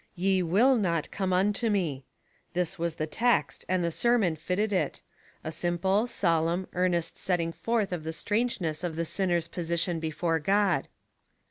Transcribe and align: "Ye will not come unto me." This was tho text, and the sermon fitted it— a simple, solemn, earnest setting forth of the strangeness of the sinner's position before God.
"Ye 0.27 0.41
will 0.41 0.77
not 0.77 1.11
come 1.11 1.31
unto 1.31 1.69
me." 1.69 2.05
This 2.53 2.79
was 2.79 2.95
tho 2.95 3.05
text, 3.05 3.65
and 3.69 3.83
the 3.83 3.91
sermon 3.91 4.35
fitted 4.35 4.73
it— 4.73 5.03
a 5.43 5.51
simple, 5.51 6.07
solemn, 6.07 6.65
earnest 6.73 7.19
setting 7.19 7.51
forth 7.51 7.91
of 7.91 8.03
the 8.03 8.11
strangeness 8.11 8.83
of 8.83 8.95
the 8.95 9.05
sinner's 9.05 9.47
position 9.47 9.99
before 9.99 10.39
God. 10.39 10.87